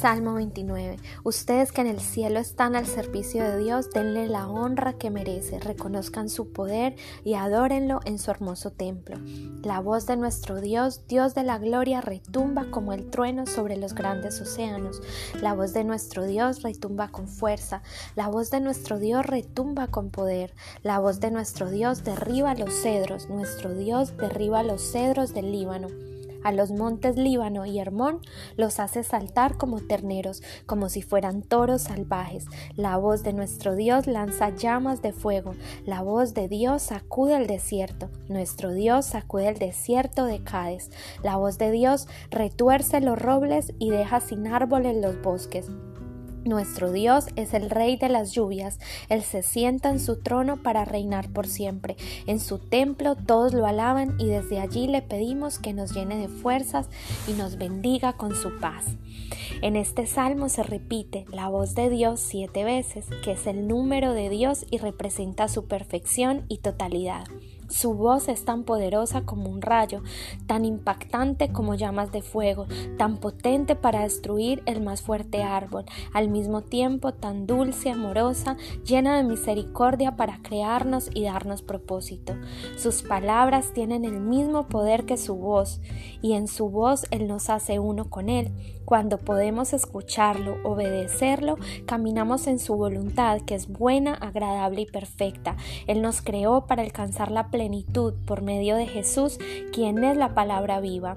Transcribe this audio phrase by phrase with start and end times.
[0.00, 0.96] Salmo 29.
[1.24, 5.58] Ustedes que en el cielo están al servicio de Dios, denle la honra que merece,
[5.58, 9.18] reconozcan su poder y adórenlo en su hermoso templo.
[9.64, 13.92] La voz de nuestro Dios, Dios de la gloria, retumba como el trueno sobre los
[13.92, 15.02] grandes océanos.
[15.42, 17.82] La voz de nuestro Dios retumba con fuerza.
[18.14, 20.54] La voz de nuestro Dios retumba con poder.
[20.84, 23.28] La voz de nuestro Dios derriba los cedros.
[23.28, 25.88] Nuestro Dios derriba los cedros del Líbano.
[26.44, 28.20] A los montes Líbano y Hermón
[28.56, 32.46] los hace saltar como terneros, como si fueran toros salvajes.
[32.76, 35.54] La voz de nuestro Dios lanza llamas de fuego.
[35.84, 38.10] La voz de Dios sacude el desierto.
[38.28, 40.90] Nuestro Dios sacude el desierto de Cádiz.
[41.22, 45.68] La voz de Dios retuerce los robles y deja sin árboles los bosques.
[46.44, 50.84] Nuestro Dios es el Rey de las lluvias, Él se sienta en su trono para
[50.84, 51.96] reinar por siempre.
[52.26, 56.28] En su templo todos lo alaban y desde allí le pedimos que nos llene de
[56.28, 56.88] fuerzas
[57.26, 58.84] y nos bendiga con su paz.
[59.60, 64.12] En este salmo se repite la voz de Dios siete veces, que es el número
[64.14, 67.26] de Dios y representa su perfección y totalidad.
[67.68, 70.02] Su voz es tan poderosa como un rayo,
[70.46, 72.66] tan impactante como llamas de fuego,
[72.96, 79.18] tan potente para destruir el más fuerte árbol, al mismo tiempo tan dulce, amorosa, llena
[79.18, 82.34] de misericordia para crearnos y darnos propósito.
[82.78, 85.82] Sus palabras tienen el mismo poder que su voz,
[86.22, 88.50] y en su voz Él nos hace uno con Él.
[88.86, 95.58] Cuando podemos escucharlo, obedecerlo, caminamos en su voluntad, que es buena, agradable y perfecta.
[95.86, 97.57] Él nos creó para alcanzar la plenitud
[98.26, 99.38] por medio de Jesús,
[99.72, 101.14] quien es la palabra viva.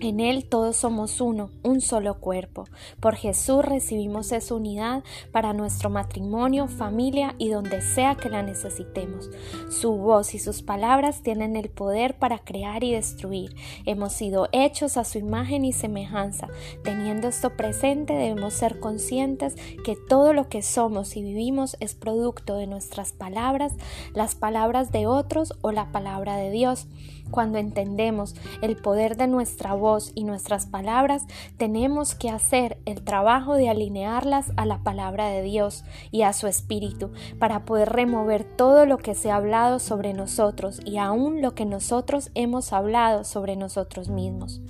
[0.00, 2.64] En Él todos somos uno, un solo cuerpo.
[3.00, 5.02] Por Jesús recibimos esa unidad
[5.32, 9.30] para nuestro matrimonio, familia y donde sea que la necesitemos.
[9.70, 13.56] Su voz y sus palabras tienen el poder para crear y destruir.
[13.86, 16.48] Hemos sido hechos a su imagen y semejanza.
[16.84, 22.56] Teniendo esto presente debemos ser conscientes que todo lo que somos y vivimos es producto
[22.56, 23.72] de nuestras palabras,
[24.12, 26.86] las palabras de otros o la palabra de Dios.
[27.30, 31.26] Cuando entendemos el poder de nuestra voz y nuestras palabras,
[31.58, 36.48] tenemos que hacer el trabajo de alinearlas a la palabra de Dios y a su
[36.48, 41.54] espíritu para poder remover todo lo que se ha hablado sobre nosotros y aún lo
[41.54, 44.60] que nosotros hemos hablado sobre nosotros mismos,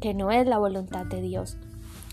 [0.00, 1.56] que no es la voluntad de Dios.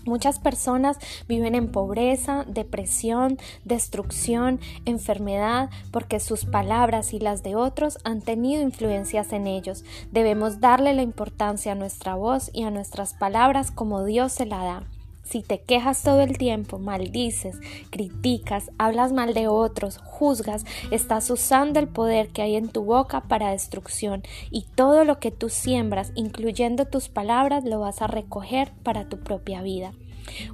[0.04, 0.98] Muchas personas
[1.28, 8.62] viven en pobreza, depresión, destrucción, enfermedad, porque sus palabras y las de otros han tenido
[8.62, 9.84] influencias en ellos.
[10.10, 14.64] Debemos darle la importancia a nuestra voz y a nuestras palabras como Dios se la
[14.64, 14.82] da.
[15.22, 17.58] Si te quejas todo el tiempo, maldices,
[17.90, 23.22] criticas, hablas mal de otros, juzgas, estás usando el poder que hay en tu boca
[23.22, 28.72] para destrucción y todo lo que tú siembras, incluyendo tus palabras, lo vas a recoger
[28.82, 29.92] para tu propia vida.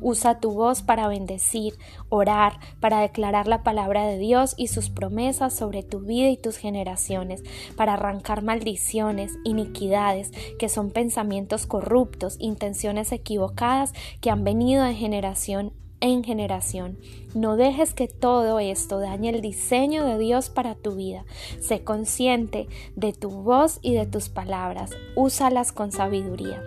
[0.01, 5.55] Usa tu voz para bendecir, orar, para declarar la palabra de Dios y sus promesas
[5.55, 7.43] sobre tu vida y tus generaciones,
[7.77, 15.73] para arrancar maldiciones, iniquidades, que son pensamientos corruptos, intenciones equivocadas que han venido de generación
[16.00, 16.99] en generación.
[17.35, 21.25] No dejes que todo esto dañe el diseño de Dios para tu vida.
[21.61, 24.91] Sé consciente de tu voz y de tus palabras.
[25.17, 26.62] Úsalas con sabiduría.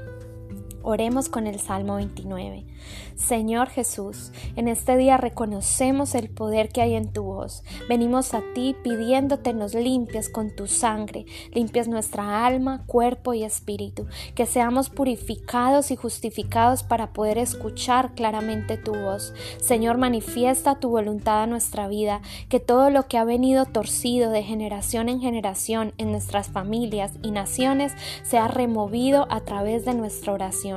[0.84, 2.66] Oremos con el Salmo 29.
[3.16, 7.64] Señor Jesús, en este día reconocemos el poder que hay en tu voz.
[7.88, 14.08] Venimos a ti pidiéndote nos limpies con tu sangre, limpies nuestra alma, cuerpo y espíritu,
[14.34, 19.34] que seamos purificados y justificados para poder escuchar claramente tu voz.
[19.59, 24.42] Señor, manifiesta tu voluntad a nuestra vida, que todo lo que ha venido torcido de
[24.42, 27.94] generación en generación en nuestras familias y naciones
[28.24, 30.70] sea removido a través de nuestra oración.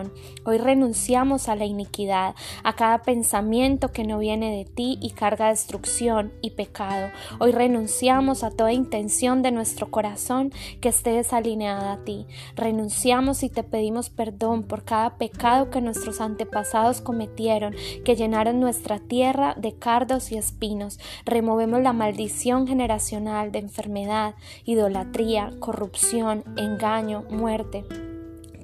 [0.45, 5.49] Hoy renunciamos a la iniquidad a cada pensamiento que no viene de ti y carga
[5.49, 7.09] destrucción y pecado.
[7.39, 12.27] Hoy renunciamos a toda intención de nuestro corazón que esté desalineada a ti.
[12.57, 17.75] Renunciamos y te pedimos perdón por cada pecado que nuestros antepasados cometieron,
[18.05, 20.99] que llenaron nuestra tierra de cardos y espinos.
[21.25, 27.85] Removemos la maldición generacional de enfermedad, idolatría, corrupción, engaño, muerte.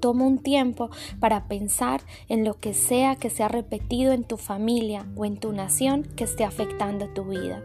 [0.00, 4.36] Toma un tiempo para pensar en lo que sea que se ha repetido en tu
[4.36, 7.62] familia o en tu nación que esté afectando tu vida.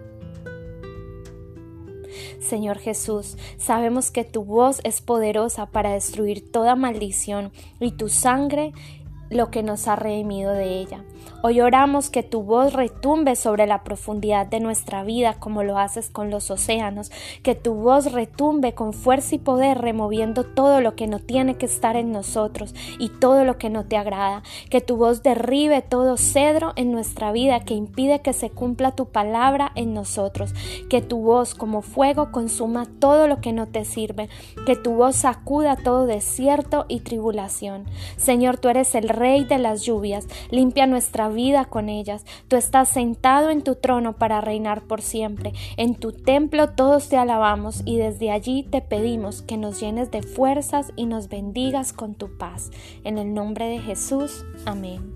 [2.39, 8.73] Señor Jesús, sabemos que tu voz es poderosa para destruir toda maldición y tu sangre
[9.30, 11.04] lo que nos ha redimido de ella.
[11.42, 16.10] Hoy oramos que tu voz retumbe sobre la profundidad de nuestra vida como lo haces
[16.10, 17.12] con los océanos,
[17.44, 21.68] que tu voz retumbe con fuerza y poder removiendo todo lo que no tiene que
[21.68, 26.18] estar en nosotros y todo lo que no te agrada, que tu voz derribe todo
[26.18, 30.54] cedro en nuestra vida que impide que se cumpla tu palabra en nosotros,
[30.89, 34.30] que tu voz como fuego consuma todo lo que no te sirve,
[34.66, 37.86] que tu voz sacuda todo desierto y tribulación.
[38.18, 42.25] Señor, tú eres el rey de las lluvias, limpia nuestra vida con ellas.
[42.47, 45.53] Tú estás sentado en tu trono para reinar por siempre.
[45.77, 50.21] En tu templo todos te alabamos y desde allí te pedimos que nos llenes de
[50.21, 52.71] fuerzas y nos bendigas con tu paz.
[53.03, 54.45] En el nombre de Jesús.
[54.65, 55.14] Amén.